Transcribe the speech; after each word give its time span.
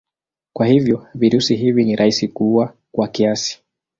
Kwa 0.53 0.67
hivyo 0.67 1.07
virusi 1.15 1.55
hivi 1.55 1.83
ni 1.85 1.95
rahisi 1.95 2.27
kuua 2.27 2.73
kwa 2.91 3.07
kiasi. 3.07 3.63